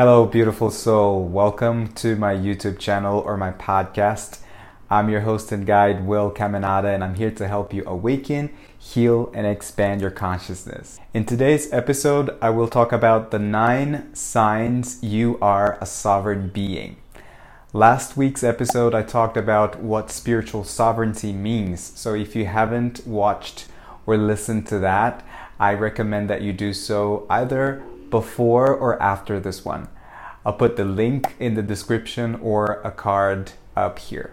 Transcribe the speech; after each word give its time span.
Hello, 0.00 0.24
beautiful 0.24 0.70
soul. 0.70 1.22
Welcome 1.26 1.88
to 1.96 2.16
my 2.16 2.34
YouTube 2.34 2.78
channel 2.78 3.20
or 3.20 3.36
my 3.36 3.52
podcast. 3.52 4.38
I'm 4.88 5.10
your 5.10 5.20
host 5.20 5.52
and 5.52 5.66
guide, 5.66 6.06
Will 6.06 6.30
Caminada, 6.30 6.94
and 6.94 7.04
I'm 7.04 7.16
here 7.16 7.30
to 7.32 7.46
help 7.46 7.74
you 7.74 7.84
awaken, 7.84 8.48
heal, 8.78 9.30
and 9.34 9.46
expand 9.46 10.00
your 10.00 10.10
consciousness. 10.10 10.98
In 11.12 11.26
today's 11.26 11.70
episode, 11.70 12.34
I 12.40 12.48
will 12.48 12.66
talk 12.66 12.92
about 12.92 13.30
the 13.30 13.38
nine 13.38 14.08
signs 14.14 15.02
you 15.02 15.36
are 15.42 15.76
a 15.82 15.84
sovereign 15.84 16.48
being. 16.48 16.96
Last 17.74 18.16
week's 18.16 18.42
episode, 18.42 18.94
I 18.94 19.02
talked 19.02 19.36
about 19.36 19.80
what 19.80 20.10
spiritual 20.10 20.64
sovereignty 20.64 21.34
means. 21.34 21.82
So 21.82 22.14
if 22.14 22.34
you 22.34 22.46
haven't 22.46 23.06
watched 23.06 23.66
or 24.06 24.16
listened 24.16 24.66
to 24.68 24.78
that, 24.78 25.22
I 25.58 25.74
recommend 25.74 26.30
that 26.30 26.40
you 26.40 26.54
do 26.54 26.72
so 26.72 27.26
either 27.28 27.84
before 28.10 28.74
or 28.74 29.00
after 29.00 29.38
this 29.38 29.64
one. 29.64 29.86
I'll 30.44 30.54
put 30.54 30.76
the 30.76 30.84
link 30.84 31.34
in 31.38 31.54
the 31.54 31.62
description 31.62 32.36
or 32.36 32.80
a 32.82 32.90
card 32.90 33.52
up 33.76 33.98
here. 33.98 34.32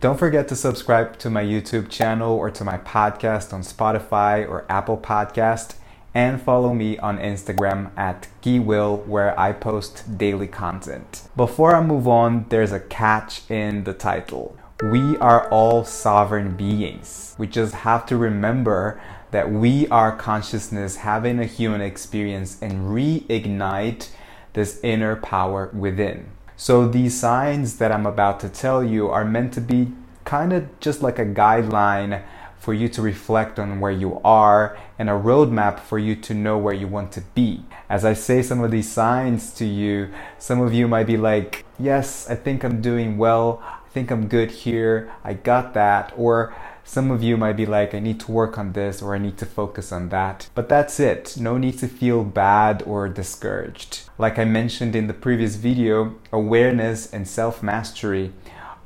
Don't 0.00 0.18
forget 0.18 0.48
to 0.48 0.56
subscribe 0.56 1.18
to 1.18 1.28
my 1.28 1.42
YouTube 1.42 1.90
channel 1.90 2.34
or 2.34 2.50
to 2.50 2.64
my 2.64 2.78
podcast 2.78 3.52
on 3.52 3.60
Spotify 3.60 4.48
or 4.48 4.64
Apple 4.68 4.96
Podcast 4.96 5.74
and 6.14 6.40
follow 6.40 6.72
me 6.72 6.96
on 6.98 7.18
Instagram 7.18 7.90
at 7.96 8.28
GuiWill 8.42 9.06
where 9.06 9.38
I 9.38 9.52
post 9.52 10.16
daily 10.16 10.46
content. 10.46 11.28
Before 11.36 11.74
I 11.74 11.82
move 11.82 12.08
on, 12.08 12.46
there's 12.48 12.72
a 12.72 12.80
catch 12.80 13.50
in 13.50 13.84
the 13.84 13.94
title. 13.94 14.56
We 14.82 15.16
are 15.18 15.48
all 15.50 15.84
sovereign 15.84 16.56
beings. 16.56 17.34
We 17.36 17.48
just 17.48 17.74
have 17.74 18.06
to 18.06 18.16
remember 18.16 19.00
that 19.30 19.50
we 19.50 19.88
are 19.88 20.16
consciousness 20.16 20.96
having 20.96 21.38
a 21.38 21.46
human 21.46 21.80
experience 21.80 22.62
and 22.62 22.88
reignite 22.88 24.08
this 24.54 24.80
inner 24.82 25.16
power 25.16 25.70
within. 25.72 26.30
So, 26.56 26.88
these 26.88 27.18
signs 27.18 27.78
that 27.78 27.92
I'm 27.92 28.06
about 28.06 28.40
to 28.40 28.48
tell 28.48 28.82
you 28.82 29.10
are 29.10 29.24
meant 29.24 29.52
to 29.54 29.60
be 29.60 29.92
kind 30.24 30.52
of 30.52 30.80
just 30.80 31.02
like 31.02 31.18
a 31.18 31.26
guideline 31.26 32.22
for 32.64 32.72
you 32.72 32.88
to 32.88 33.02
reflect 33.02 33.58
on 33.58 33.78
where 33.78 33.92
you 33.92 34.18
are 34.24 34.78
and 34.98 35.10
a 35.10 35.12
roadmap 35.12 35.78
for 35.80 35.98
you 35.98 36.16
to 36.16 36.32
know 36.32 36.56
where 36.56 36.72
you 36.72 36.88
want 36.88 37.12
to 37.12 37.20
be. 37.20 37.62
As 37.90 38.06
I 38.06 38.14
say 38.14 38.40
some 38.40 38.64
of 38.64 38.70
these 38.70 38.90
signs 38.90 39.52
to 39.54 39.66
you, 39.66 40.08
some 40.38 40.62
of 40.62 40.72
you 40.72 40.88
might 40.88 41.06
be 41.06 41.18
like, 41.18 41.66
Yes, 41.78 42.30
I 42.30 42.36
think 42.36 42.64
I'm 42.64 42.80
doing 42.80 43.18
well. 43.18 43.60
I 43.62 43.88
think 43.90 44.10
I'm 44.10 44.28
good 44.28 44.50
here. 44.50 45.12
I 45.22 45.34
got 45.34 45.74
that. 45.74 46.14
Or 46.16 46.54
some 46.84 47.10
of 47.10 47.22
you 47.22 47.36
might 47.36 47.56
be 47.56 47.66
like, 47.66 47.94
I 47.94 47.98
need 47.98 48.20
to 48.20 48.32
work 48.32 48.58
on 48.58 48.72
this 48.72 49.00
or 49.00 49.14
I 49.14 49.18
need 49.18 49.38
to 49.38 49.46
focus 49.46 49.90
on 49.90 50.10
that. 50.10 50.48
But 50.54 50.68
that's 50.68 51.00
it. 51.00 51.36
No 51.38 51.56
need 51.56 51.78
to 51.78 51.88
feel 51.88 52.24
bad 52.24 52.82
or 52.86 53.08
discouraged. 53.08 54.02
Like 54.18 54.38
I 54.38 54.44
mentioned 54.44 54.94
in 54.94 55.06
the 55.06 55.14
previous 55.14 55.56
video, 55.56 56.14
awareness 56.30 57.12
and 57.12 57.26
self 57.26 57.62
mastery 57.62 58.32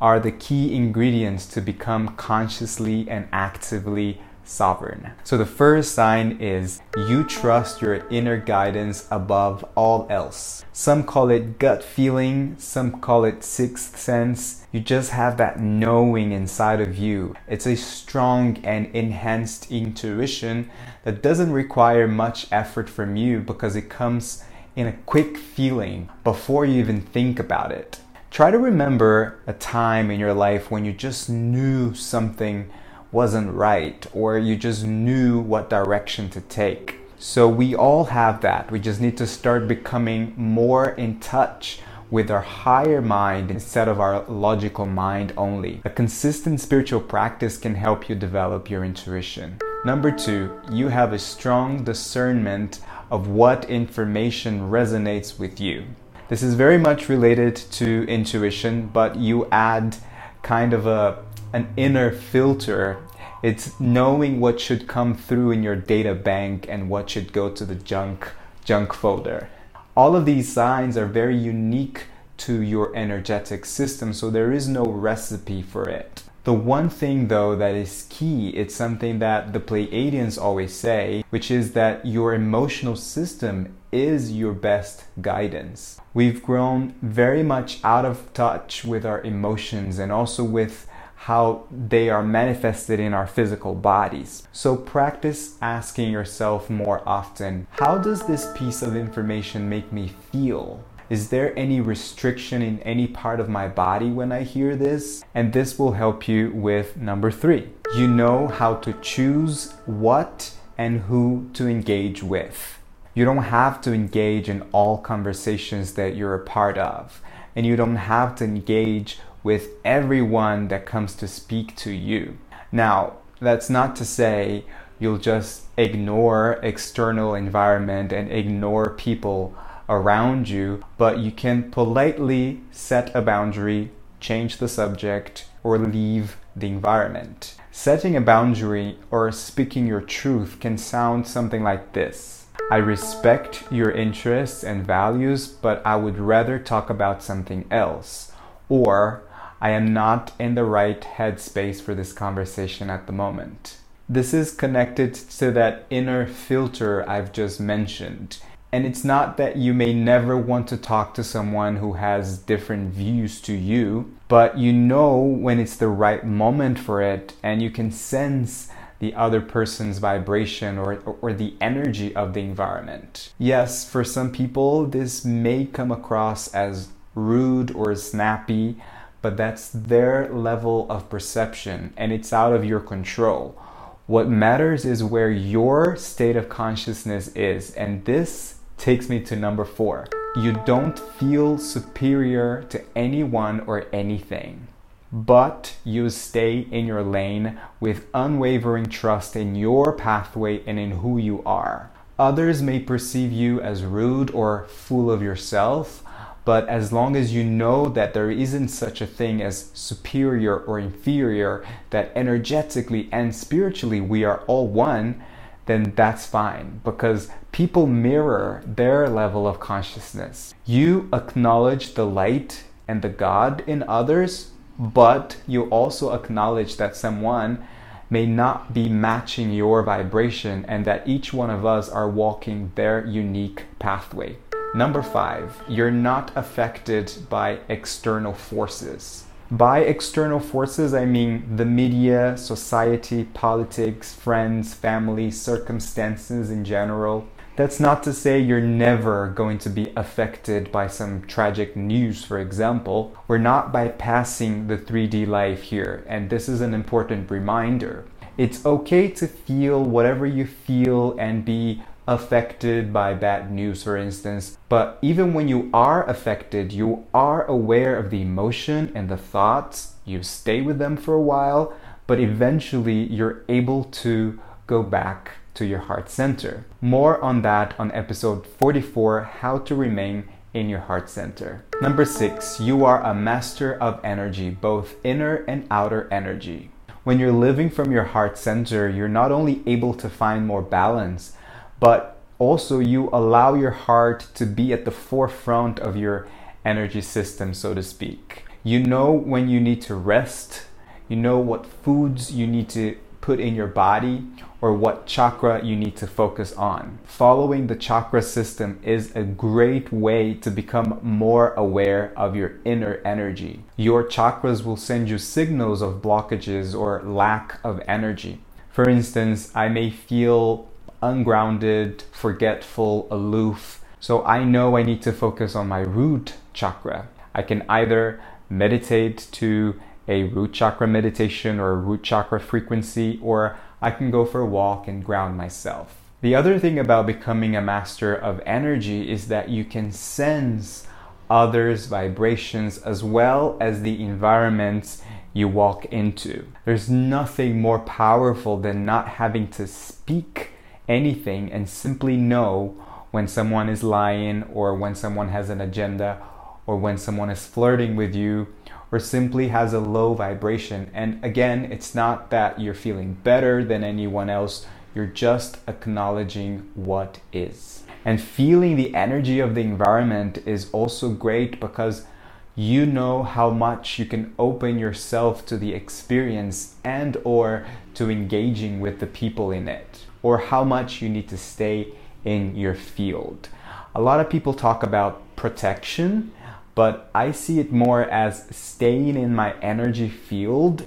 are 0.00 0.20
the 0.20 0.30
key 0.30 0.74
ingredients 0.74 1.44
to 1.46 1.60
become 1.60 2.14
consciously 2.14 3.10
and 3.10 3.28
actively 3.32 4.20
sovereign. 4.48 5.12
So 5.24 5.36
the 5.36 5.46
first 5.46 5.94
sign 5.94 6.38
is 6.40 6.80
you 6.96 7.24
trust 7.24 7.82
your 7.82 8.06
inner 8.08 8.36
guidance 8.36 9.06
above 9.10 9.64
all 9.74 10.06
else. 10.10 10.64
Some 10.72 11.04
call 11.04 11.30
it 11.30 11.58
gut 11.58 11.82
feeling, 11.82 12.56
some 12.58 13.00
call 13.00 13.24
it 13.24 13.44
sixth 13.44 13.98
sense. 13.98 14.66
You 14.72 14.80
just 14.80 15.10
have 15.10 15.36
that 15.36 15.60
knowing 15.60 16.32
inside 16.32 16.80
of 16.80 16.96
you. 16.96 17.34
It's 17.46 17.66
a 17.66 17.76
strong 17.76 18.58
and 18.64 18.86
enhanced 18.94 19.70
intuition 19.70 20.70
that 21.04 21.22
doesn't 21.22 21.52
require 21.52 22.08
much 22.08 22.46
effort 22.50 22.88
from 22.88 23.16
you 23.16 23.40
because 23.40 23.76
it 23.76 23.88
comes 23.88 24.44
in 24.76 24.86
a 24.86 24.92
quick 25.06 25.36
feeling 25.36 26.08
before 26.24 26.64
you 26.64 26.78
even 26.78 27.00
think 27.00 27.38
about 27.38 27.72
it. 27.72 28.00
Try 28.30 28.50
to 28.50 28.58
remember 28.58 29.40
a 29.46 29.54
time 29.54 30.10
in 30.10 30.20
your 30.20 30.34
life 30.34 30.70
when 30.70 30.84
you 30.84 30.92
just 30.92 31.30
knew 31.30 31.94
something 31.94 32.70
wasn't 33.10 33.54
right 33.54 34.06
or 34.12 34.38
you 34.38 34.56
just 34.56 34.86
knew 34.86 35.38
what 35.40 35.70
direction 35.70 36.28
to 36.30 36.40
take. 36.42 36.96
So 37.18 37.48
we 37.48 37.74
all 37.74 38.04
have 38.04 38.42
that. 38.42 38.70
We 38.70 38.78
just 38.78 39.00
need 39.00 39.16
to 39.16 39.26
start 39.26 39.66
becoming 39.66 40.34
more 40.36 40.90
in 40.90 41.18
touch 41.18 41.80
with 42.10 42.30
our 42.30 42.40
higher 42.40 43.02
mind 43.02 43.50
instead 43.50 43.88
of 43.88 44.00
our 44.00 44.24
logical 44.28 44.86
mind 44.86 45.32
only. 45.36 45.80
A 45.84 45.90
consistent 45.90 46.60
spiritual 46.60 47.00
practice 47.00 47.58
can 47.58 47.74
help 47.74 48.08
you 48.08 48.14
develop 48.14 48.70
your 48.70 48.84
intuition. 48.84 49.58
Number 49.84 50.10
two, 50.10 50.60
you 50.70 50.88
have 50.88 51.12
a 51.12 51.18
strong 51.18 51.84
discernment 51.84 52.80
of 53.10 53.28
what 53.28 53.64
information 53.66 54.70
resonates 54.70 55.38
with 55.38 55.60
you. 55.60 55.84
This 56.28 56.42
is 56.42 56.54
very 56.54 56.78
much 56.78 57.08
related 57.08 57.56
to 57.56 58.04
intuition, 58.06 58.88
but 58.88 59.16
you 59.16 59.46
add 59.50 59.96
kind 60.42 60.72
of 60.72 60.86
a 60.86 61.22
an 61.52 61.68
inner 61.76 62.10
filter. 62.10 62.98
It's 63.42 63.78
knowing 63.78 64.40
what 64.40 64.60
should 64.60 64.88
come 64.88 65.14
through 65.14 65.52
in 65.52 65.62
your 65.62 65.76
data 65.76 66.14
bank 66.14 66.66
and 66.68 66.90
what 66.90 67.10
should 67.10 67.32
go 67.32 67.50
to 67.50 67.64
the 67.64 67.74
junk 67.74 68.30
junk 68.64 68.92
folder. 68.92 69.48
All 69.96 70.14
of 70.14 70.26
these 70.26 70.52
signs 70.52 70.96
are 70.96 71.06
very 71.06 71.36
unique 71.36 72.04
to 72.38 72.62
your 72.62 72.94
energetic 72.94 73.64
system, 73.64 74.12
so 74.12 74.30
there 74.30 74.52
is 74.52 74.68
no 74.68 74.84
recipe 74.84 75.62
for 75.62 75.88
it. 75.88 76.22
The 76.44 76.52
one 76.52 76.88
thing 76.88 77.28
though 77.28 77.56
that 77.56 77.74
is 77.74 78.06
key, 78.08 78.50
it's 78.50 78.74
something 78.74 79.18
that 79.18 79.52
the 79.52 79.60
Pleiadians 79.60 80.40
always 80.40 80.74
say, 80.74 81.24
which 81.30 81.50
is 81.50 81.72
that 81.72 82.06
your 82.06 82.32
emotional 82.32 82.96
system 82.96 83.74
is 83.90 84.32
your 84.32 84.52
best 84.52 85.04
guidance. 85.20 86.00
We've 86.14 86.42
grown 86.42 86.94
very 87.02 87.42
much 87.42 87.80
out 87.84 88.04
of 88.04 88.32
touch 88.32 88.84
with 88.84 89.04
our 89.04 89.20
emotions 89.22 89.98
and 89.98 90.12
also 90.12 90.44
with 90.44 90.86
how 91.22 91.64
they 91.70 92.08
are 92.08 92.22
manifested 92.22 93.00
in 93.00 93.12
our 93.12 93.26
physical 93.26 93.74
bodies. 93.74 94.46
So 94.52 94.76
practice 94.76 95.56
asking 95.60 96.12
yourself 96.12 96.70
more 96.70 97.02
often 97.06 97.66
how 97.72 97.98
does 97.98 98.26
this 98.26 98.46
piece 98.56 98.82
of 98.82 98.94
information 98.94 99.68
make 99.68 99.92
me 99.92 100.12
feel? 100.30 100.84
Is 101.10 101.30
there 101.30 101.58
any 101.58 101.80
restriction 101.80 102.62
in 102.62 102.78
any 102.80 103.08
part 103.08 103.40
of 103.40 103.48
my 103.48 103.66
body 103.66 104.10
when 104.10 104.30
I 104.30 104.42
hear 104.42 104.76
this? 104.76 105.24
And 105.34 105.52
this 105.52 105.78
will 105.78 105.92
help 105.92 106.28
you 106.28 106.50
with 106.52 106.96
number 106.96 107.30
three. 107.30 107.70
You 107.96 108.06
know 108.06 108.46
how 108.46 108.74
to 108.76 108.92
choose 109.00 109.72
what 109.86 110.52
and 110.76 111.00
who 111.00 111.50
to 111.54 111.66
engage 111.66 112.22
with. 112.22 112.78
You 113.12 113.24
don't 113.24 113.38
have 113.38 113.80
to 113.82 113.92
engage 113.92 114.48
in 114.48 114.62
all 114.70 114.98
conversations 114.98 115.94
that 115.94 116.14
you're 116.14 116.34
a 116.34 116.44
part 116.44 116.78
of, 116.78 117.20
and 117.56 117.66
you 117.66 117.74
don't 117.74 117.96
have 117.96 118.36
to 118.36 118.44
engage 118.44 119.18
with 119.42 119.68
everyone 119.84 120.68
that 120.68 120.86
comes 120.86 121.14
to 121.16 121.28
speak 121.28 121.76
to 121.76 121.90
you. 121.90 122.38
Now, 122.72 123.14
that's 123.40 123.70
not 123.70 123.96
to 123.96 124.04
say 124.04 124.64
you'll 124.98 125.18
just 125.18 125.62
ignore 125.76 126.58
external 126.62 127.34
environment 127.34 128.12
and 128.12 128.30
ignore 128.30 128.90
people 128.90 129.54
around 129.88 130.48
you, 130.48 130.84
but 130.96 131.18
you 131.18 131.30
can 131.30 131.70
politely 131.70 132.60
set 132.70 133.14
a 133.14 133.22
boundary, 133.22 133.90
change 134.20 134.58
the 134.58 134.68
subject, 134.68 135.46
or 135.62 135.78
leave 135.78 136.36
the 136.54 136.66
environment. 136.66 137.56
Setting 137.70 138.16
a 138.16 138.20
boundary 138.20 138.98
or 139.10 139.30
speaking 139.30 139.86
your 139.86 140.00
truth 140.00 140.58
can 140.60 140.76
sound 140.76 141.26
something 141.26 141.62
like 141.62 141.92
this. 141.92 142.46
I 142.70 142.76
respect 142.78 143.62
your 143.70 143.90
interests 143.90 144.64
and 144.64 144.86
values, 144.86 145.46
but 145.46 145.80
I 145.86 145.96
would 145.96 146.18
rather 146.18 146.58
talk 146.58 146.90
about 146.90 147.22
something 147.22 147.64
else. 147.70 148.32
Or, 148.68 149.22
I 149.60 149.70
am 149.70 149.92
not 149.92 150.32
in 150.38 150.54
the 150.54 150.64
right 150.64 151.00
headspace 151.00 151.80
for 151.80 151.94
this 151.94 152.12
conversation 152.12 152.90
at 152.90 153.06
the 153.06 153.12
moment. 153.12 153.78
This 154.08 154.32
is 154.32 154.54
connected 154.54 155.14
to 155.14 155.50
that 155.52 155.86
inner 155.90 156.26
filter 156.26 157.08
I've 157.08 157.32
just 157.32 157.60
mentioned. 157.60 158.38
And 158.70 158.84
it's 158.84 159.04
not 159.04 159.36
that 159.38 159.56
you 159.56 159.72
may 159.72 159.94
never 159.94 160.36
want 160.36 160.68
to 160.68 160.76
talk 160.76 161.14
to 161.14 161.24
someone 161.24 161.76
who 161.76 161.94
has 161.94 162.38
different 162.38 162.92
views 162.92 163.40
to 163.42 163.54
you, 163.54 164.14
but 164.28 164.58
you 164.58 164.72
know 164.72 165.16
when 165.16 165.58
it's 165.58 165.76
the 165.76 165.88
right 165.88 166.24
moment 166.24 166.78
for 166.78 167.00
it 167.00 167.34
and 167.42 167.62
you 167.62 167.70
can 167.70 167.90
sense 167.90 168.68
the 168.98 169.14
other 169.14 169.40
person's 169.40 169.98
vibration 169.98 170.76
or, 170.76 170.98
or 171.22 171.32
the 171.32 171.54
energy 171.60 172.14
of 172.14 172.34
the 172.34 172.40
environment. 172.40 173.32
Yes, 173.38 173.88
for 173.88 174.04
some 174.04 174.32
people, 174.32 174.86
this 174.86 175.24
may 175.24 175.64
come 175.64 175.90
across 175.90 176.48
as 176.54 176.88
rude 177.14 177.70
or 177.70 177.94
snappy, 177.94 178.76
but 179.22 179.36
that's 179.36 179.68
their 179.68 180.32
level 180.32 180.86
of 180.90 181.10
perception 181.10 181.92
and 181.96 182.12
it's 182.12 182.32
out 182.32 182.52
of 182.52 182.64
your 182.64 182.80
control. 182.80 183.60
What 184.06 184.28
matters 184.28 184.84
is 184.84 185.04
where 185.04 185.30
your 185.30 185.94
state 185.96 186.36
of 186.36 186.48
consciousness 186.48 187.28
is, 187.36 187.72
and 187.72 188.04
this 188.06 188.54
takes 188.78 189.10
me 189.10 189.20
to 189.20 189.36
number 189.36 189.66
four. 189.66 190.06
You 190.34 190.52
don't 190.64 190.98
feel 190.98 191.58
superior 191.58 192.62
to 192.70 192.82
anyone 192.96 193.60
or 193.66 193.86
anything, 193.92 194.68
but 195.12 195.76
you 195.84 196.08
stay 196.08 196.60
in 196.70 196.86
your 196.86 197.02
lane 197.02 197.60
with 197.80 198.06
unwavering 198.14 198.86
trust 198.86 199.36
in 199.36 199.54
your 199.54 199.92
pathway 199.92 200.64
and 200.64 200.78
in 200.78 200.92
who 200.92 201.18
you 201.18 201.42
are. 201.44 201.90
Others 202.18 202.62
may 202.62 202.80
perceive 202.80 203.30
you 203.30 203.60
as 203.60 203.84
rude 203.84 204.30
or 204.30 204.64
full 204.68 205.10
of 205.10 205.22
yourself, 205.22 206.02
but 206.48 206.66
as 206.66 206.94
long 206.94 207.14
as 207.14 207.34
you 207.34 207.44
know 207.44 207.90
that 207.90 208.14
there 208.14 208.30
isn't 208.30 208.68
such 208.68 209.02
a 209.02 209.06
thing 209.06 209.42
as 209.42 209.68
superior 209.74 210.58
or 210.58 210.78
inferior, 210.78 211.62
that 211.90 212.10
energetically 212.16 213.06
and 213.12 213.34
spiritually 213.34 214.00
we 214.00 214.24
are 214.24 214.40
all 214.46 214.66
one, 214.66 215.22
then 215.66 215.92
that's 215.94 216.24
fine 216.24 216.80
because 216.82 217.28
people 217.52 217.86
mirror 217.86 218.62
their 218.64 219.10
level 219.10 219.46
of 219.46 219.60
consciousness. 219.60 220.54
You 220.64 221.10
acknowledge 221.12 221.92
the 221.92 222.06
light 222.06 222.64
and 222.88 223.02
the 223.02 223.10
God 223.10 223.62
in 223.66 223.82
others, 223.82 224.52
but 224.78 225.36
you 225.46 225.64
also 225.64 226.14
acknowledge 226.14 226.78
that 226.78 226.96
someone 226.96 227.62
may 228.08 228.24
not 228.24 228.72
be 228.72 228.88
matching 228.88 229.52
your 229.52 229.82
vibration 229.82 230.64
and 230.64 230.86
that 230.86 231.06
each 231.06 231.34
one 231.34 231.50
of 231.50 231.66
us 231.66 231.90
are 231.90 232.08
walking 232.08 232.72
their 232.74 233.04
unique 233.04 233.66
pathway. 233.78 234.38
Number 234.74 235.02
five, 235.02 235.62
you're 235.66 235.90
not 235.90 236.30
affected 236.36 237.12
by 237.30 237.60
external 237.68 238.34
forces. 238.34 239.24
By 239.50 239.80
external 239.80 240.40
forces, 240.40 240.92
I 240.92 241.06
mean 241.06 241.56
the 241.56 241.64
media, 241.64 242.36
society, 242.36 243.24
politics, 243.24 244.12
friends, 244.14 244.74
family, 244.74 245.30
circumstances 245.30 246.50
in 246.50 246.66
general. 246.66 247.26
That's 247.56 247.80
not 247.80 248.02
to 248.04 248.12
say 248.12 248.38
you're 248.38 248.60
never 248.60 249.28
going 249.28 249.58
to 249.60 249.70
be 249.70 249.90
affected 249.96 250.70
by 250.70 250.86
some 250.86 251.22
tragic 251.22 251.74
news, 251.74 252.22
for 252.22 252.38
example. 252.38 253.16
We're 253.26 253.38
not 253.38 253.72
bypassing 253.72 254.68
the 254.68 254.76
3D 254.76 255.26
life 255.26 255.62
here, 255.62 256.04
and 256.06 256.28
this 256.28 256.46
is 256.46 256.60
an 256.60 256.74
important 256.74 257.30
reminder. 257.30 258.04
It's 258.36 258.64
okay 258.66 259.08
to 259.12 259.26
feel 259.26 259.82
whatever 259.82 260.26
you 260.26 260.46
feel 260.46 261.16
and 261.18 261.44
be 261.44 261.82
affected 262.08 262.90
by 262.90 263.12
bad 263.12 263.52
news, 263.52 263.82
for 263.82 263.96
instance. 263.96 264.56
But 264.70 264.98
even 265.02 265.34
when 265.34 265.46
you 265.46 265.68
are 265.74 266.08
affected, 266.08 266.72
you 266.72 267.06
are 267.12 267.44
aware 267.44 267.96
of 267.96 268.10
the 268.10 268.22
emotion 268.22 268.90
and 268.94 269.10
the 269.10 269.18
thoughts. 269.18 269.94
You 270.06 270.22
stay 270.22 270.62
with 270.62 270.78
them 270.78 270.96
for 270.96 271.14
a 271.14 271.20
while, 271.20 271.74
but 272.06 272.18
eventually 272.18 273.04
you're 273.04 273.44
able 273.48 273.84
to 273.84 274.40
go 274.66 274.82
back 274.82 275.32
to 275.54 275.66
your 275.66 275.80
heart 275.80 276.08
center. 276.08 276.64
More 276.80 277.20
on 277.20 277.42
that 277.42 277.78
on 277.78 277.92
episode 277.92 278.46
44 278.46 279.24
How 279.40 279.58
to 279.58 279.74
Remain 279.74 280.24
in 280.54 280.70
Your 280.70 280.80
Heart 280.80 281.10
Center. 281.10 281.64
Number 281.82 282.06
six, 282.06 282.58
you 282.58 282.86
are 282.86 283.02
a 283.02 283.14
master 283.14 283.74
of 283.74 284.00
energy, 284.02 284.48
both 284.48 284.96
inner 285.04 285.44
and 285.46 285.66
outer 285.70 286.08
energy. 286.10 286.70
When 287.04 287.18
you're 287.18 287.32
living 287.32 287.70
from 287.70 287.92
your 287.92 288.04
heart 288.04 288.38
center, 288.38 288.88
you're 288.88 289.08
not 289.08 289.30
only 289.30 289.62
able 289.66 289.94
to 289.94 290.08
find 290.08 290.46
more 290.46 290.62
balance, 290.62 291.32
but 291.80 292.16
also 292.38 292.78
you 292.78 293.08
allow 293.12 293.54
your 293.54 293.70
heart 293.70 294.26
to 294.34 294.46
be 294.46 294.72
at 294.72 294.84
the 294.84 294.90
forefront 294.90 295.78
of 295.78 295.96
your 295.96 296.26
energy 296.64 297.00
system, 297.00 297.54
so 297.54 297.74
to 297.74 297.82
speak. 297.82 298.44
You 298.62 298.80
know 298.80 299.12
when 299.12 299.48
you 299.48 299.60
need 299.60 299.82
to 299.82 299.94
rest, 299.94 300.66
you 301.08 301.16
know 301.16 301.38
what 301.38 301.66
foods 301.66 302.32
you 302.32 302.46
need 302.46 302.68
to 302.70 302.96
put 303.20 303.40
in 303.40 303.54
your 303.54 303.66
body, 303.66 304.24
or 304.60 304.72
what 304.72 305.06
chakra 305.06 305.62
you 305.64 305.76
need 305.76 305.96
to 305.96 306.06
focus 306.06 306.52
on. 306.54 306.98
Following 307.04 307.66
the 307.66 307.76
chakra 307.76 308.22
system 308.22 308.80
is 308.82 309.14
a 309.14 309.22
great 309.22 309.92
way 309.92 310.34
to 310.34 310.50
become 310.50 310.98
more 311.02 311.52
aware 311.54 312.12
of 312.16 312.34
your 312.34 312.54
inner 312.64 313.00
energy. 313.04 313.62
Your 313.76 314.02
chakras 314.02 314.64
will 314.64 314.76
send 314.76 315.08
you 315.08 315.18
signals 315.18 315.82
of 315.82 316.02
blockages 316.02 316.74
or 316.74 317.02
lack 317.02 317.60
of 317.62 317.80
energy. 317.86 318.40
For 318.70 318.88
instance, 318.88 319.52
I 319.54 319.68
may 319.68 319.90
feel 319.90 320.68
ungrounded, 321.02 322.02
forgetful, 322.12 323.08
aloof. 323.10 323.84
So 324.00 324.24
I 324.24 324.44
know 324.44 324.76
I 324.76 324.82
need 324.82 325.02
to 325.02 325.12
focus 325.12 325.54
on 325.54 325.68
my 325.68 325.80
root 325.80 326.34
chakra. 326.52 327.08
I 327.34 327.42
can 327.42 327.64
either 327.68 328.20
meditate 328.48 329.28
to 329.32 329.80
a 330.06 330.24
root 330.24 330.52
chakra 330.52 330.86
meditation 330.86 331.60
or 331.60 331.70
a 331.70 331.76
root 331.76 332.02
chakra 332.02 332.40
frequency, 332.40 333.18
or 333.22 333.58
I 333.82 333.90
can 333.90 334.10
go 334.10 334.24
for 334.24 334.40
a 334.40 334.46
walk 334.46 334.88
and 334.88 335.04
ground 335.04 335.36
myself. 335.36 335.96
The 336.20 336.34
other 336.34 336.58
thing 336.58 336.78
about 336.78 337.06
becoming 337.06 337.54
a 337.54 337.60
master 337.60 338.14
of 338.14 338.40
energy 338.44 339.10
is 339.10 339.28
that 339.28 339.50
you 339.50 339.64
can 339.64 339.92
sense 339.92 340.86
others' 341.30 341.86
vibrations 341.86 342.78
as 342.78 343.04
well 343.04 343.56
as 343.60 343.82
the 343.82 344.02
environments 344.02 345.02
you 345.32 345.46
walk 345.46 345.84
into. 345.86 346.46
There's 346.64 346.88
nothing 346.88 347.60
more 347.60 347.78
powerful 347.80 348.56
than 348.56 348.84
not 348.84 349.08
having 349.08 349.48
to 349.50 349.66
speak 349.66 350.52
anything 350.88 351.52
and 351.52 351.68
simply 351.68 352.16
know 352.16 352.76
when 353.10 353.28
someone 353.28 353.68
is 353.68 353.82
lying 353.82 354.42
or 354.44 354.74
when 354.74 354.94
someone 354.94 355.28
has 355.28 355.50
an 355.50 355.60
agenda 355.60 356.20
or 356.66 356.76
when 356.76 356.98
someone 356.98 357.30
is 357.30 357.46
flirting 357.46 357.96
with 357.96 358.14
you 358.14 358.46
or 358.90 358.98
simply 358.98 359.48
has 359.48 359.72
a 359.72 359.80
low 359.80 360.14
vibration. 360.14 360.90
And 360.94 361.22
again, 361.24 361.70
it's 361.72 361.94
not 361.94 362.30
that 362.30 362.60
you're 362.60 362.74
feeling 362.74 363.14
better 363.14 363.64
than 363.64 363.84
anyone 363.84 364.30
else, 364.30 364.66
you're 364.94 365.06
just 365.06 365.58
acknowledging 365.66 366.70
what 366.74 367.20
is. 367.32 367.84
And 368.04 368.20
feeling 368.20 368.76
the 368.76 368.94
energy 368.94 369.40
of 369.40 369.54
the 369.54 369.60
environment 369.60 370.38
is 370.46 370.70
also 370.70 371.10
great 371.10 371.60
because 371.60 372.06
you 372.54 372.86
know 372.86 373.22
how 373.22 373.50
much 373.50 373.98
you 373.98 374.04
can 374.04 374.34
open 374.38 374.78
yourself 374.78 375.46
to 375.46 375.56
the 375.56 375.74
experience 375.74 376.74
and 376.82 377.16
or 377.22 377.66
to 377.94 378.10
engaging 378.10 378.80
with 378.80 378.98
the 378.98 379.06
people 379.06 379.52
in 379.52 379.68
it 379.68 379.87
or 380.22 380.38
how 380.38 380.64
much 380.64 381.00
you 381.02 381.08
need 381.08 381.28
to 381.28 381.36
stay 381.36 381.88
in 382.24 382.56
your 382.56 382.74
field. 382.74 383.48
A 383.94 384.00
lot 384.00 384.20
of 384.20 384.30
people 384.30 384.54
talk 384.54 384.82
about 384.82 385.22
protection, 385.36 386.32
but 386.74 387.10
I 387.14 387.32
see 387.32 387.58
it 387.58 387.72
more 387.72 388.02
as 388.02 388.46
staying 388.54 389.16
in 389.16 389.34
my 389.34 389.54
energy 389.60 390.08
field 390.08 390.86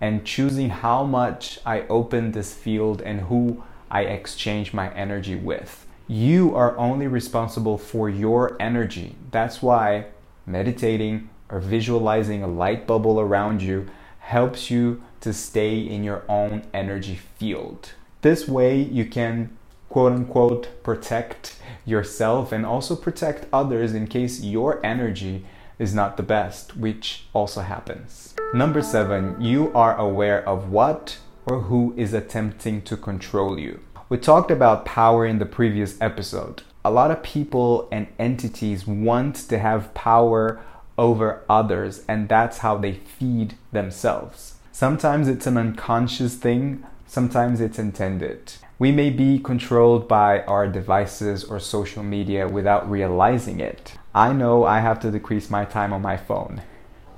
and 0.00 0.24
choosing 0.24 0.70
how 0.70 1.04
much 1.04 1.60
I 1.64 1.82
open 1.82 2.32
this 2.32 2.54
field 2.54 3.00
and 3.02 3.22
who 3.22 3.62
I 3.90 4.02
exchange 4.02 4.72
my 4.72 4.92
energy 4.94 5.36
with. 5.36 5.86
You 6.08 6.54
are 6.56 6.76
only 6.76 7.06
responsible 7.06 7.78
for 7.78 8.10
your 8.10 8.56
energy. 8.60 9.16
That's 9.30 9.62
why 9.62 10.06
meditating 10.46 11.30
or 11.48 11.60
visualizing 11.60 12.42
a 12.42 12.48
light 12.48 12.86
bubble 12.86 13.20
around 13.20 13.62
you 13.62 13.86
helps 14.18 14.70
you 14.70 15.02
to 15.20 15.32
stay 15.32 15.78
in 15.78 16.02
your 16.02 16.24
own 16.28 16.64
energy 16.74 17.16
field. 17.38 17.92
This 18.22 18.46
way, 18.46 18.80
you 18.80 19.04
can 19.04 19.50
quote 19.88 20.12
unquote 20.12 20.68
protect 20.84 21.56
yourself 21.84 22.52
and 22.52 22.64
also 22.64 22.94
protect 22.94 23.46
others 23.52 23.94
in 23.94 24.06
case 24.06 24.42
your 24.42 24.84
energy 24.86 25.44
is 25.80 25.92
not 25.92 26.16
the 26.16 26.22
best, 26.22 26.76
which 26.76 27.24
also 27.32 27.62
happens. 27.62 28.34
Number 28.54 28.80
seven, 28.80 29.40
you 29.40 29.72
are 29.74 29.96
aware 29.96 30.48
of 30.48 30.70
what 30.70 31.18
or 31.46 31.62
who 31.62 31.94
is 31.96 32.14
attempting 32.14 32.82
to 32.82 32.96
control 32.96 33.58
you. 33.58 33.80
We 34.08 34.18
talked 34.18 34.52
about 34.52 34.84
power 34.84 35.26
in 35.26 35.40
the 35.40 35.46
previous 35.46 36.00
episode. 36.00 36.62
A 36.84 36.92
lot 36.92 37.10
of 37.10 37.24
people 37.24 37.88
and 37.90 38.06
entities 38.20 38.86
want 38.86 39.34
to 39.48 39.58
have 39.58 39.94
power 39.94 40.60
over 40.96 41.42
others, 41.48 42.04
and 42.06 42.28
that's 42.28 42.58
how 42.58 42.76
they 42.76 42.92
feed 42.92 43.54
themselves. 43.72 44.54
Sometimes 44.70 45.26
it's 45.26 45.46
an 45.46 45.56
unconscious 45.56 46.36
thing, 46.36 46.84
sometimes 47.12 47.60
it's 47.60 47.78
intended. 47.78 48.54
We 48.78 48.90
may 48.90 49.10
be 49.10 49.38
controlled 49.38 50.08
by 50.08 50.40
our 50.44 50.66
devices 50.66 51.44
or 51.44 51.60
social 51.60 52.02
media 52.02 52.48
without 52.48 52.90
realizing 52.90 53.60
it. 53.60 53.98
I 54.14 54.32
know 54.32 54.64
I 54.64 54.80
have 54.80 54.98
to 55.00 55.10
decrease 55.10 55.50
my 55.50 55.66
time 55.66 55.92
on 55.92 56.00
my 56.00 56.16
phone. 56.16 56.62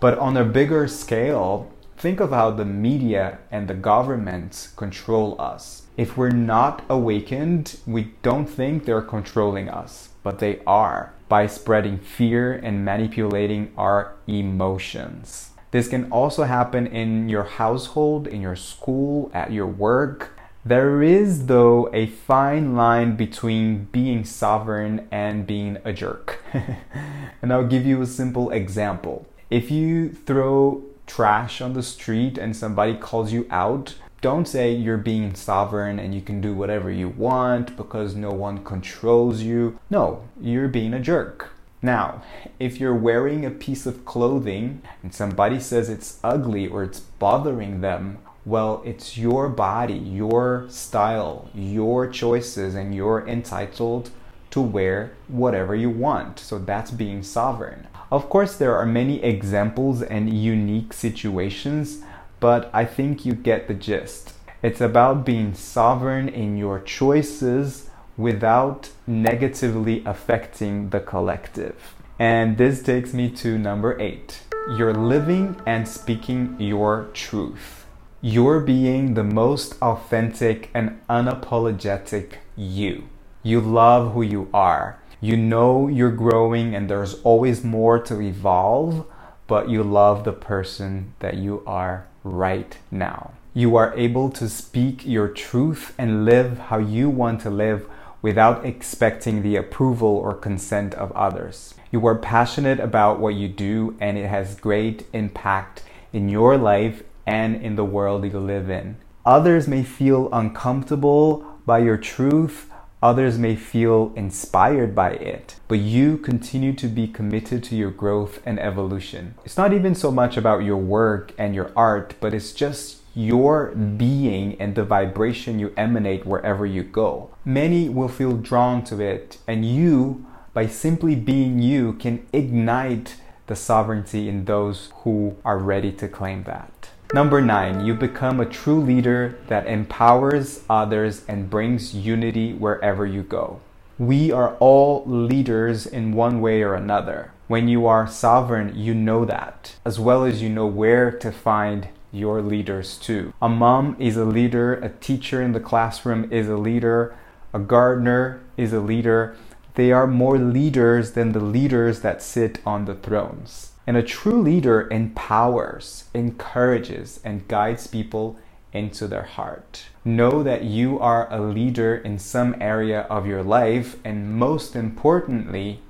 But 0.01 0.19
on 0.19 0.37
a 0.37 0.45
bigger 0.45 0.89
scale, 0.89 1.71
think 1.97 2.19
of 2.19 2.31
how 2.31 2.51
the 2.51 2.65
media 2.65 3.39
and 3.53 3.69
the 3.69 3.75
governments 3.75 4.67
control 4.75 5.41
us. 5.41 5.87
If 5.97 6.17
we're 6.17 6.31
not 6.31 6.83
awakened, 6.89 7.79
we 7.87 8.15
don't 8.23 8.47
think 8.47 8.87
they're 8.87 9.01
controlling 9.01 9.69
us, 9.69 10.09
but 10.25 10.41
they 10.41 10.59
are 10.67 11.15
by 11.29 11.47
spreading 11.47 11.99
fear 11.99 12.53
and 12.53 12.85
manipulating 12.85 13.73
our 13.79 14.17
emotions. 14.27 15.54
This 15.75 15.88
can 15.88 16.09
also 16.12 16.45
happen 16.45 16.87
in 16.87 17.28
your 17.28 17.43
household, 17.43 18.28
in 18.28 18.40
your 18.40 18.54
school, 18.54 19.28
at 19.35 19.50
your 19.50 19.66
work. 19.66 20.38
There 20.64 21.02
is, 21.02 21.47
though, 21.47 21.90
a 21.93 22.07
fine 22.07 22.76
line 22.76 23.16
between 23.16 23.87
being 23.87 24.25
sovereign 24.25 25.09
and 25.11 25.49
being 25.49 25.78
a 25.85 25.93
jerk. 25.93 26.45
and 27.43 27.52
I'll 27.52 27.66
give 27.66 27.85
you 27.85 28.00
a 28.02 28.07
simple 28.07 28.50
example. 28.50 29.26
If 29.50 29.73
you 29.73 30.11
throw 30.11 30.85
trash 31.09 31.61
on 31.61 31.73
the 31.73 31.83
street 31.83 32.38
and 32.38 32.57
somebody 32.57 32.95
calls 32.95 33.33
you 33.33 33.45
out, 33.50 33.97
don't 34.21 34.47
say 34.47 34.73
you're 34.73 34.97
being 34.97 35.35
sovereign 35.35 35.99
and 35.99 36.14
you 36.14 36.21
can 36.21 36.40
do 36.40 36.54
whatever 36.54 36.88
you 36.88 37.09
want 37.09 37.76
because 37.76 38.14
no 38.14 38.31
one 38.31 38.62
controls 38.62 39.43
you. 39.43 39.76
No, 39.90 40.23
you're 40.40 40.69
being 40.69 40.95
a 40.95 41.00
jerk. 41.00 41.54
Now, 41.85 42.23
if 42.59 42.81
you're 42.81 42.95
wearing 42.95 43.45
a 43.45 43.50
piece 43.50 43.85
of 43.85 44.07
clothing 44.07 44.81
and 45.03 45.12
somebody 45.12 45.61
says 45.61 45.91
it's 45.91 46.19
ugly 46.25 46.67
or 46.67 46.83
it's 46.83 47.00
bothering 47.00 47.83
them, 47.83 48.21
Well, 48.47 48.81
it's 48.87 49.19
your 49.19 49.50
body, 49.50 49.93
your 49.93 50.64
style, 50.71 51.50
your 51.55 52.07
choices, 52.07 52.75
and 52.75 52.95
you're 52.95 53.29
entitled 53.29 54.09
to 54.53 54.62
wear 54.62 55.12
whatever 55.29 55.76
you 55.76 55.91
want. 55.91 56.38
So 56.38 56.59
that's 56.59 56.91
being 56.91 57.23
sovereign. 57.23 57.87
Of 58.11 58.31
course, 58.31 58.57
there 58.57 58.75
are 58.76 58.87
many 58.87 59.23
examples 59.23 60.00
and 60.00 60.33
unique 60.33 60.95
situations, 60.95 62.03
but 62.41 62.71
I 62.73 62.87
think 62.87 63.26
you 63.26 63.35
get 63.35 63.69
the 63.69 63.75
gist. 63.75 64.33
It's 64.62 64.81
about 64.81 65.26
being 65.26 65.53
sovereign 65.53 66.31
in 66.31 66.57
your 66.57 66.81
choices 66.81 67.91
without 68.16 68.90
negatively 69.06 70.02
affecting 70.06 70.90
the 70.90 71.00
collective. 71.00 71.94
And 72.18 72.56
this 72.59 72.83
takes 72.83 73.12
me 73.12 73.30
to 73.30 73.59
number 73.59 74.00
eight. 74.00 74.42
You're 74.76 74.94
living 74.94 75.61
and 75.66 75.87
speaking 75.87 76.56
your 76.59 77.09
truth. 77.12 77.87
You're 78.21 78.61
being 78.61 79.14
the 79.14 79.25
most 79.25 79.75
authentic 79.83 80.71
and 80.73 81.00
unapologetic 81.11 82.35
you. 82.56 83.09
You 83.42 83.61
love 83.61 84.14
who 84.14 84.23
you 84.23 84.49
are. 84.54 84.99
You 85.21 85.37
know 85.37 85.88
you're 85.88 86.11
growing 86.11 86.75
and 86.75 86.88
there's 86.88 87.21
always 87.23 87.64
more 87.64 87.99
to 87.99 88.21
evolve, 88.21 89.06
but 89.47 89.68
you 89.68 89.83
love 89.83 90.25
the 90.25 90.33
person 90.33 91.14
that 91.18 91.37
you 91.37 91.62
are 91.66 92.06
right 92.23 92.78
now. 92.90 93.33
You 93.52 93.76
are 93.76 93.92
able 93.94 94.30
to 94.30 94.49
speak 94.49 95.06
your 95.06 95.28
truth 95.28 95.94
and 95.99 96.25
live 96.25 96.59
how 96.59 96.78
you 96.78 97.11
want 97.11 97.40
to 97.42 97.50
live 97.50 97.87
without 98.25 98.64
expecting 98.64 99.43
the 99.43 99.54
approval 99.54 100.09
or 100.09 100.33
consent 100.33 100.95
of 100.95 101.12
others. 101.12 101.75
You 101.90 102.07
are 102.07 102.14
passionate 102.14 102.81
about 102.81 103.21
what 103.21 103.35
you 103.35 103.49
do 103.49 103.99
and 104.00 104.16
it 104.16 104.28
has 104.28 104.54
great 104.54 105.04
impact 105.12 105.83
in 106.11 106.31
your 106.31 106.57
life 106.57 107.02
and 107.26 107.54
in 107.54 107.76
the 107.76 107.85
world 107.85 108.25
you 108.25 108.40
live 108.40 108.71
in. 108.71 108.97
Others 109.26 109.69
may 109.69 109.83
feel 109.83 110.31
uncomfortable 110.33 111.45
by 111.66 111.81
your 111.81 111.99
truth, 111.99 112.71
others 113.02 113.38
may 113.38 113.57
feel 113.57 114.11
inspired 114.16 114.95
by 114.95 115.11
it, 115.11 115.57
but 115.69 115.81
you 115.81 116.16
continue 116.16 116.73
to 116.73 116.88
be 116.88 117.07
committed 117.07 117.62
to 117.64 117.76
your 117.76 117.90
growth 117.90 118.40
and 118.47 118.59
evolution. 118.59 119.35
It's 119.45 119.59
not 119.59 119.75
even 119.75 119.95
so 119.95 120.11
much 120.11 120.38
about 120.38 120.64
your 120.64 120.78
work 120.78 121.35
and 121.37 121.54
your 121.54 121.71
art, 121.76 122.14
but 122.21 122.33
it's 122.33 122.54
just 122.54 123.02
your 123.14 123.68
being 123.75 124.61
and 124.61 124.75
the 124.75 124.85
vibration 124.85 125.59
you 125.59 125.73
emanate 125.76 126.26
wherever 126.26 126.66
you 126.66 126.83
go. 126.83 127.30
Many 127.44 127.88
will 127.88 128.09
feel 128.09 128.37
drawn 128.37 128.83
to 128.85 129.00
it, 129.00 129.38
and 129.47 129.64
you, 129.64 130.26
by 130.52 130.66
simply 130.66 131.14
being 131.14 131.61
you, 131.62 131.94
can 131.94 132.26
ignite 132.33 133.16
the 133.47 133.56
sovereignty 133.56 134.28
in 134.28 134.47
those 134.47 134.90
who 135.02 135.37
are 135.44 135.59
ready 135.59 135.92
to 135.92 136.09
claim 136.09 136.44
that. 136.44 136.90
Number 137.12 137.40
nine, 137.40 137.85
you 137.85 137.94
become 137.94 138.40
a 138.40 138.47
true 138.47 138.80
leader 138.80 139.38
that 139.47 139.66
empowers 139.66 140.64
others 140.68 141.25
and 141.28 141.50
brings 141.50 141.94
unity 141.94 142.52
wherever 142.52 143.06
you 143.06 143.23
go. 143.23 143.61
We 143.99 144.33
are 144.33 144.56
all 144.56 145.04
leaders 145.06 145.87
in 145.87 146.14
one 146.14 146.40
way 146.40 146.62
or 146.62 146.75
another. 146.75 147.30
When 147.47 147.68
you 147.68 147.87
are 147.87 148.09
sovereign, 148.09 148.73
you 148.75 148.94
know 148.94 149.25
that, 149.26 149.76
as 149.85 150.00
well 150.00 150.25
as 150.25 150.42
you 150.42 150.49
know 150.49 150.66
where 150.66 151.12
to 151.12 151.30
find 151.30 151.88
your 152.14 152.40
leaders 152.40 152.97
too. 152.97 153.35
A 153.42 153.49
mom 153.49 153.97
is 153.99 154.16
a 154.16 154.25
leader, 154.25 154.75
a 154.75 154.88
teacher 154.88 155.42
in 155.42 155.52
the 155.52 155.61
classroom 155.61 156.33
is 156.33 156.49
a 156.49 156.56
leader, 156.56 157.16
a 157.52 157.59
gardener 157.59 158.40
is 158.56 158.73
a 158.73 158.80
leader. 158.80 159.37
They 159.75 159.90
are 159.90 160.06
more 160.06 160.38
leaders 160.38 161.12
than 161.12 161.33
the 161.33 161.40
leaders 161.40 162.00
that 162.00 162.23
sit 162.23 162.61
on 162.64 162.85
the 162.85 162.94
thrones. 162.94 163.73
And 163.87 163.97
a 163.97 164.02
true 164.02 164.40
leader 164.40 164.88
empowers, 164.90 166.04
encourages, 166.14 167.21
and 167.25 167.49
guides 167.49 167.87
people 167.88 168.38
into 168.73 169.06
their 169.06 169.25
heart. 169.25 169.87
Know 170.04 170.42
that 170.42 170.64
you 170.64 170.99
are 171.00 171.33
a 171.33 171.40
leader 171.40 171.97
in 171.97 172.18
some 172.18 172.56
area 172.61 173.02
of 173.02 173.26
your 173.26 173.42
life, 173.42 173.97
and 174.04 174.35
most 174.37 174.75
importantly, 174.75 175.80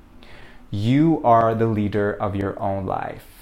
you 0.70 1.20
are 1.24 1.54
the 1.54 1.66
leader 1.66 2.12
of 2.12 2.34
your 2.34 2.60
own 2.60 2.84
life. 2.84 3.33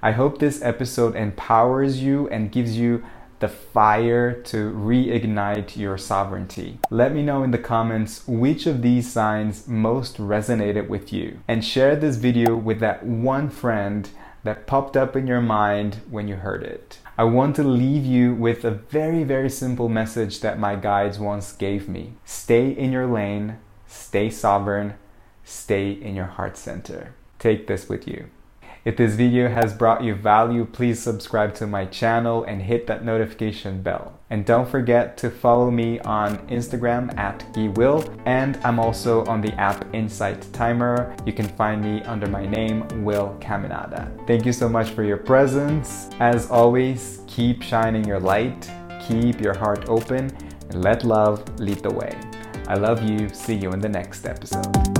I 0.00 0.12
hope 0.12 0.38
this 0.38 0.62
episode 0.62 1.16
empowers 1.16 2.00
you 2.00 2.28
and 2.28 2.52
gives 2.52 2.78
you 2.78 3.04
the 3.40 3.48
fire 3.48 4.32
to 4.32 4.70
reignite 4.72 5.76
your 5.76 5.98
sovereignty. 5.98 6.78
Let 6.90 7.12
me 7.12 7.22
know 7.22 7.42
in 7.42 7.50
the 7.50 7.58
comments 7.58 8.26
which 8.26 8.66
of 8.66 8.82
these 8.82 9.10
signs 9.10 9.66
most 9.66 10.18
resonated 10.18 10.88
with 10.88 11.12
you 11.12 11.40
and 11.48 11.64
share 11.64 11.96
this 11.96 12.16
video 12.16 12.54
with 12.54 12.78
that 12.80 13.04
one 13.04 13.50
friend 13.50 14.08
that 14.44 14.68
popped 14.68 14.96
up 14.96 15.16
in 15.16 15.26
your 15.26 15.40
mind 15.40 15.96
when 16.08 16.28
you 16.28 16.36
heard 16.36 16.62
it. 16.62 16.98
I 17.16 17.24
want 17.24 17.56
to 17.56 17.64
leave 17.64 18.06
you 18.06 18.34
with 18.34 18.64
a 18.64 18.70
very, 18.70 19.24
very 19.24 19.50
simple 19.50 19.88
message 19.88 20.40
that 20.40 20.60
my 20.60 20.76
guides 20.76 21.18
once 21.18 21.52
gave 21.52 21.88
me. 21.88 22.12
Stay 22.24 22.70
in 22.70 22.92
your 22.92 23.06
lane, 23.06 23.58
stay 23.88 24.30
sovereign, 24.30 24.94
stay 25.42 25.90
in 25.90 26.14
your 26.14 26.26
heart 26.26 26.56
center. 26.56 27.14
Take 27.40 27.66
this 27.66 27.88
with 27.88 28.06
you. 28.06 28.30
If 28.88 28.96
this 28.96 29.16
video 29.16 29.50
has 29.50 29.74
brought 29.74 30.02
you 30.02 30.14
value, 30.14 30.64
please 30.64 30.98
subscribe 30.98 31.54
to 31.56 31.66
my 31.66 31.84
channel 31.84 32.44
and 32.44 32.62
hit 32.62 32.86
that 32.86 33.04
notification 33.04 33.82
bell. 33.82 34.18
And 34.30 34.46
don't 34.46 34.66
forget 34.66 35.18
to 35.18 35.28
follow 35.28 35.70
me 35.70 36.00
on 36.00 36.38
Instagram 36.48 37.14
at 37.18 37.40
GuiWill, 37.52 38.18
and 38.24 38.58
I'm 38.64 38.80
also 38.80 39.26
on 39.26 39.42
the 39.42 39.52
app 39.60 39.84
Insight 39.94 40.50
Timer. 40.54 41.14
You 41.26 41.34
can 41.34 41.48
find 41.48 41.84
me 41.84 42.00
under 42.04 42.28
my 42.28 42.46
name, 42.46 43.04
Will 43.04 43.36
Caminada. 43.42 44.08
Thank 44.26 44.46
you 44.46 44.54
so 44.54 44.70
much 44.70 44.88
for 44.92 45.04
your 45.04 45.18
presence. 45.18 46.08
As 46.18 46.50
always, 46.50 47.20
keep 47.26 47.62
shining 47.62 48.06
your 48.06 48.20
light, 48.20 48.70
keep 49.06 49.38
your 49.38 49.54
heart 49.54 49.86
open, 49.90 50.34
and 50.70 50.82
let 50.82 51.04
love 51.04 51.46
lead 51.60 51.82
the 51.82 51.92
way. 51.92 52.18
I 52.66 52.76
love 52.76 53.02
you. 53.02 53.28
See 53.34 53.54
you 53.54 53.70
in 53.72 53.80
the 53.80 53.88
next 53.90 54.24
episode. 54.24 54.97